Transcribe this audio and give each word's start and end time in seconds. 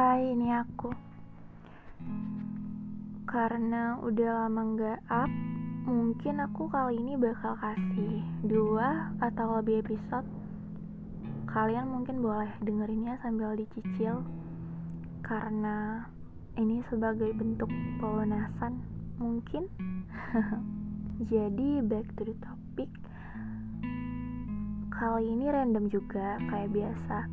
Hai, 0.00 0.32
ini 0.32 0.48
aku. 0.48 0.88
Karena 3.28 4.00
udah 4.00 4.30
lama 4.32 4.72
nggak 4.72 5.00
up, 5.12 5.28
mungkin 5.84 6.40
aku 6.40 6.72
kali 6.72 6.96
ini 6.96 7.20
bakal 7.20 7.52
kasih 7.60 8.24
dua 8.48 9.12
atau 9.20 9.60
lebih 9.60 9.84
episode. 9.84 10.24
Kalian 11.52 11.92
mungkin 11.92 12.24
boleh 12.24 12.48
dengerinnya 12.64 13.20
sambil 13.20 13.52
dicicil, 13.52 14.24
karena 15.20 16.08
ini 16.56 16.80
sebagai 16.88 17.36
bentuk 17.36 17.68
pelunasan, 18.00 18.80
mungkin. 19.20 19.68
Jadi 21.28 21.84
back 21.84 22.08
to 22.16 22.24
the 22.24 22.36
topic. 22.40 22.88
Kali 24.96 25.28
ini 25.28 25.52
random 25.52 25.92
juga 25.92 26.40
kayak 26.48 26.72
biasa 26.72 27.28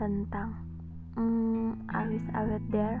tentang 0.00 0.75
Hmm, 1.16 1.80
I 1.88 2.04
wish 2.12 2.28
I 2.36 2.44
were 2.44 2.60
there. 2.68 3.00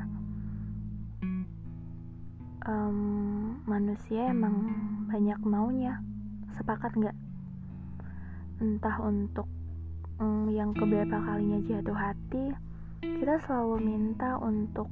Um, 2.64 3.60
manusia 3.68 4.32
emang 4.32 4.72
banyak 5.12 5.36
maunya. 5.44 6.00
Sepakat 6.56 6.96
nggak? 6.96 7.12
Entah 8.64 8.96
untuk 9.04 9.44
um, 10.16 10.48
yang 10.48 10.72
keberapa 10.72 11.20
kalinya 11.20 11.60
jatuh 11.68 11.92
hati, 11.92 12.56
kita 13.04 13.36
selalu 13.44 13.84
minta 13.84 14.40
untuk 14.40 14.88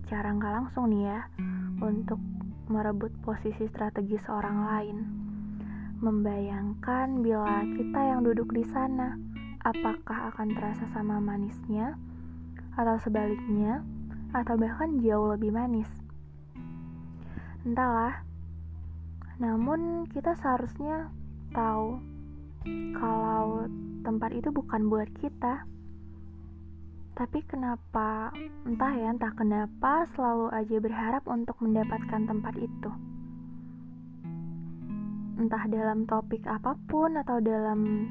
secara 0.00 0.32
nggak 0.32 0.54
langsung 0.56 0.88
nih 0.96 1.12
ya, 1.12 1.20
untuk 1.76 2.24
merebut 2.72 3.12
posisi 3.20 3.68
strategis 3.68 4.24
orang 4.32 4.58
lain. 4.64 4.98
Membayangkan 6.00 7.20
bila 7.20 7.68
kita 7.68 8.00
yang 8.00 8.24
duduk 8.24 8.48
di 8.56 8.64
sana, 8.64 9.12
apakah 9.60 10.32
akan 10.32 10.56
terasa 10.56 10.88
sama 10.96 11.20
manisnya? 11.20 12.00
Atau 12.76 12.96
sebaliknya, 13.00 13.84
atau 14.32 14.56
bahkan 14.56 15.00
jauh 15.00 15.28
lebih 15.32 15.52
manis. 15.52 15.88
Entahlah, 17.62 18.24
namun 19.38 20.08
kita 20.10 20.34
seharusnya 20.38 21.12
tahu 21.52 22.00
kalau 22.96 23.66
tempat 24.02 24.30
itu 24.34 24.50
bukan 24.50 24.86
buat 24.86 25.10
kita. 25.18 25.66
Tapi 27.12 27.44
kenapa, 27.44 28.32
entah 28.64 28.92
ya, 28.96 29.12
entah 29.12 29.36
kenapa 29.36 30.08
selalu 30.16 30.48
aja 30.48 30.76
berharap 30.80 31.22
untuk 31.28 31.60
mendapatkan 31.60 32.24
tempat 32.24 32.54
itu. 32.56 32.90
Entah 35.36 35.64
dalam 35.68 36.08
topik 36.08 36.46
apa 36.48 36.72
pun 36.88 37.20
atau 37.20 37.36
dalam 37.42 38.08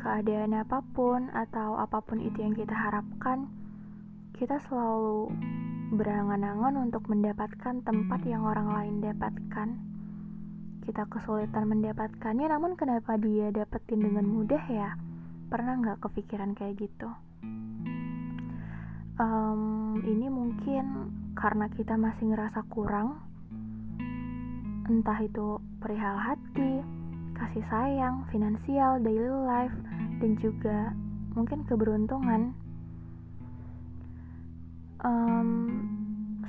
keadaan 0.00 0.56
apa 0.56 0.82
pun 0.96 1.30
atau 1.30 1.78
apa 1.78 2.02
pun 2.02 2.18
itu 2.18 2.42
yang 2.42 2.56
kita 2.56 2.74
harapkan, 2.74 3.46
kita 4.40 4.56
selalu 4.72 5.28
berangan-angan 5.92 6.88
untuk 6.88 7.04
mendapatkan 7.12 7.84
tempat 7.84 8.24
yang 8.24 8.48
orang 8.48 8.72
lain 8.72 9.04
dapatkan. 9.04 9.68
Kita 10.80 11.04
kesulitan 11.12 11.68
mendapatkannya, 11.68 12.48
namun 12.48 12.72
kenapa 12.72 13.20
dia 13.20 13.52
dapetin 13.52 14.00
dengan 14.00 14.24
mudah 14.24 14.64
ya? 14.64 14.96
Pernah 15.52 15.84
nggak 15.84 16.00
kepikiran 16.00 16.56
kayak 16.56 16.80
gitu? 16.80 17.12
Um, 19.20 20.00
ini 20.08 20.32
mungkin 20.32 21.12
karena 21.36 21.68
kita 21.76 22.00
masih 22.00 22.32
ngerasa 22.32 22.64
kurang, 22.72 23.20
entah 24.88 25.20
itu 25.20 25.60
perihal 25.84 26.16
hati, 26.16 26.80
kasih 27.36 27.64
sayang, 27.68 28.24
finansial, 28.32 29.04
daily 29.04 29.36
life, 29.44 29.76
dan 30.24 30.32
juga 30.40 30.96
mungkin 31.36 31.68
keberuntungan 31.68 32.56
um, 35.04 35.48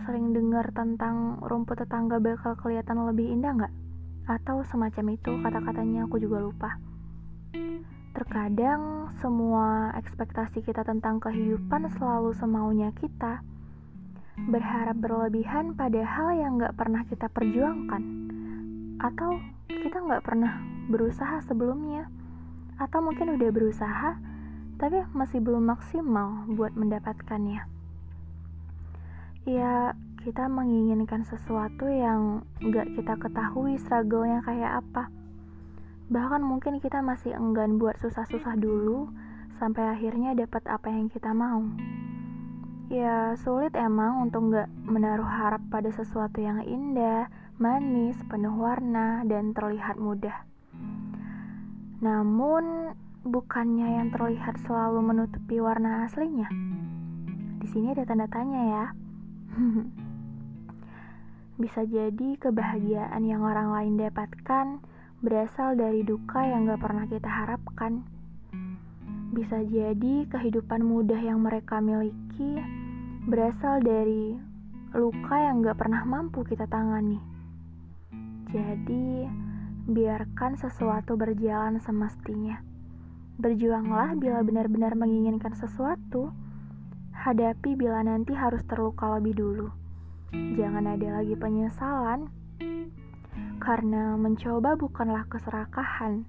sering 0.03 0.33
dengar 0.35 0.73
tentang 0.75 1.39
rumput 1.39 1.79
tetangga 1.83 2.19
bakal 2.19 2.57
kelihatan 2.59 3.07
lebih 3.07 3.31
indah 3.31 3.53
nggak? 3.55 3.73
Atau 4.27 4.63
semacam 4.67 5.15
itu 5.15 5.31
kata-katanya 5.39 6.07
aku 6.07 6.19
juga 6.19 6.43
lupa. 6.43 6.69
Terkadang 8.11 9.13
semua 9.23 9.95
ekspektasi 9.95 10.63
kita 10.67 10.83
tentang 10.83 11.23
kehidupan 11.23 11.87
selalu 11.95 12.35
semaunya 12.35 12.91
kita. 12.99 13.39
Berharap 14.51 14.97
berlebihan 14.99 15.75
pada 15.77 16.03
hal 16.03 16.35
yang 16.35 16.59
nggak 16.59 16.75
pernah 16.75 17.07
kita 17.07 17.31
perjuangkan. 17.31 18.03
Atau 18.99 19.39
kita 19.67 19.97
nggak 20.03 20.23
pernah 20.27 20.59
berusaha 20.91 21.39
sebelumnya. 21.45 22.11
Atau 22.81 22.99
mungkin 23.05 23.37
udah 23.37 23.49
berusaha, 23.53 24.17
tapi 24.81 25.05
masih 25.13 25.39
belum 25.39 25.69
maksimal 25.69 26.49
buat 26.51 26.73
mendapatkannya 26.73 27.70
ya 29.45 29.97
kita 30.21 30.45
menginginkan 30.45 31.25
sesuatu 31.25 31.89
yang 31.89 32.45
gak 32.61 32.93
kita 32.93 33.17
ketahui 33.17 33.73
struggle-nya 33.81 34.45
kayak 34.45 34.85
apa. 34.85 35.09
Bahkan 36.13 36.45
mungkin 36.45 36.77
kita 36.77 37.01
masih 37.01 37.33
enggan 37.33 37.81
buat 37.81 37.97
susah-susah 37.97 38.53
dulu 38.61 39.09
sampai 39.57 39.97
akhirnya 39.97 40.37
dapat 40.37 40.61
apa 40.69 40.93
yang 40.93 41.09
kita 41.09 41.33
mau. 41.33 41.65
Ya 42.91 43.33
sulit 43.39 43.73
emang 43.73 44.29
untuk 44.29 44.53
gak 44.53 44.69
menaruh 44.85 45.25
harap 45.25 45.63
pada 45.73 45.89
sesuatu 45.89 46.37
yang 46.37 46.61
indah, 46.61 47.31
manis, 47.57 48.19
penuh 48.29 48.53
warna, 48.53 49.25
dan 49.25 49.57
terlihat 49.57 49.97
mudah. 49.97 50.45
Namun 52.03 52.93
bukannya 53.25 54.01
yang 54.01 54.09
terlihat 54.13 54.61
selalu 54.69 55.01
menutupi 55.01 55.57
warna 55.57 56.05
aslinya. 56.05 56.49
Di 57.57 57.67
sini 57.69 57.93
ada 57.93 58.05
tanda 58.05 58.29
tanya 58.29 58.61
ya. 58.69 58.85
Bisa 61.61 61.83
jadi 61.85 62.39
kebahagiaan 62.39 63.21
yang 63.27 63.43
orang 63.43 63.75
lain 63.75 63.93
dapatkan 63.99 64.79
berasal 65.21 65.77
dari 65.77 66.01
duka 66.01 66.41
yang 66.41 66.65
gak 66.65 66.81
pernah 66.81 67.05
kita 67.05 67.29
harapkan. 67.29 68.01
Bisa 69.31 69.61
jadi 69.63 70.27
kehidupan 70.27 70.81
mudah 70.81 71.19
yang 71.19 71.43
mereka 71.43 71.77
miliki 71.77 72.57
berasal 73.29 73.79
dari 73.85 74.33
luka 74.97 75.35
yang 75.37 75.61
gak 75.61 75.77
pernah 75.77 76.03
mampu 76.03 76.41
kita 76.43 76.65
tangani. 76.67 77.21
Jadi, 78.51 79.23
biarkan 79.87 80.59
sesuatu 80.59 81.15
berjalan 81.15 81.79
semestinya. 81.79 82.59
Berjuanglah 83.39 84.19
bila 84.19 84.43
benar-benar 84.43 84.99
menginginkan 84.99 85.55
sesuatu 85.55 86.35
Hadapi 87.21 87.77
bila 87.77 88.01
nanti 88.01 88.33
harus 88.33 88.65
terluka 88.65 89.21
lebih 89.21 89.37
dulu. 89.37 89.69
Jangan 90.33 90.89
ada 90.89 91.21
lagi 91.21 91.37
penyesalan, 91.37 92.33
karena 93.61 94.17
mencoba 94.17 94.73
bukanlah 94.73 95.29
keserakahan. 95.29 96.25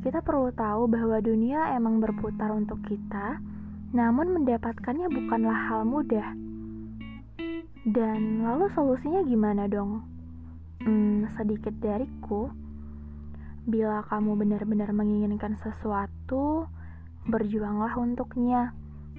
Kita 0.00 0.24
perlu 0.24 0.48
tahu 0.56 0.88
bahwa 0.88 1.20
dunia 1.20 1.76
emang 1.76 2.00
berputar 2.00 2.48
untuk 2.56 2.80
kita, 2.88 3.44
namun 3.92 4.32
mendapatkannya 4.32 5.04
bukanlah 5.12 5.68
hal 5.68 5.84
mudah. 5.84 6.32
Dan 7.84 8.40
lalu 8.40 8.72
solusinya 8.72 9.20
gimana 9.20 9.68
dong? 9.68 10.00
Hmm, 10.80 11.28
sedikit 11.36 11.76
dariku. 11.84 12.48
Bila 13.68 14.00
kamu 14.08 14.32
benar-benar 14.48 14.96
menginginkan 14.96 15.60
sesuatu, 15.60 16.72
berjuanglah 17.28 17.92
untuknya 18.00 18.72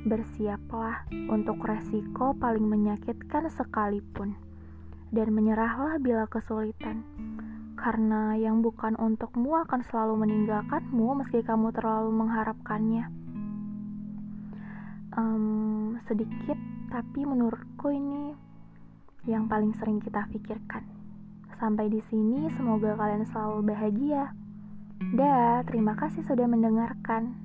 bersiaplah 0.05 1.09
untuk 1.33 1.57
resiko 1.65 2.37
paling 2.37 2.61
menyakitkan 2.61 3.49
sekalipun, 3.49 4.37
dan 5.09 5.33
menyerahlah 5.33 5.97
bila 5.97 6.29
kesulitan, 6.29 7.01
karena 7.73 8.37
yang 8.37 8.61
bukan 8.61 8.93
untukmu 9.01 9.57
akan 9.65 9.81
selalu 9.89 10.25
meninggalkanmu 10.25 11.25
meski 11.25 11.41
kamu 11.41 11.73
terlalu 11.73 12.13
mengharapkannya. 12.13 13.09
Um, 15.15 15.97
sedikit, 16.05 16.59
tapi 16.93 17.25
menurutku 17.25 17.89
ini 17.89 18.35
yang 19.25 19.49
paling 19.49 19.73
sering 19.81 19.97
kita 19.97 20.29
pikirkan. 20.29 20.85
Sampai 21.57 21.87
di 21.87 22.03
sini, 22.11 22.51
semoga 22.53 22.93
kalian 22.99 23.25
selalu 23.25 23.73
bahagia. 23.73 24.35
Dah, 25.15 25.63
terima 25.63 25.95
kasih 25.95 26.21
sudah 26.27 26.45
mendengarkan. 26.45 27.44